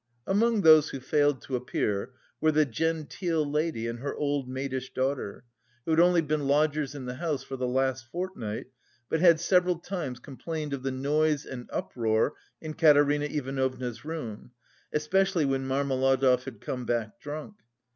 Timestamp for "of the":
10.73-10.89